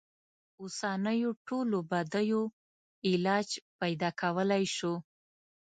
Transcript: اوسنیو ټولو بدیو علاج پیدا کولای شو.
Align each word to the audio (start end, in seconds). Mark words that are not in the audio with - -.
اوسنیو 0.61 1.31
ټولو 1.47 1.77
بدیو 1.91 2.41
علاج 3.09 3.47
پیدا 3.79 4.09
کولای 4.19 4.63
شو. 4.75 4.93